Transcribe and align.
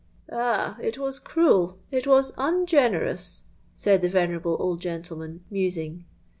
'—'Ah! 0.31 0.79
it 0.81 0.97
was 0.97 1.19
cruel, 1.19 1.77
it 1.91 2.07
was 2.07 2.33
ungenerous,' 2.35 3.43
said 3.75 4.01
the 4.01 4.09
venerable 4.09 4.57
old 4.59 4.81
gentleman, 4.81 5.43
musing. 5.51 6.05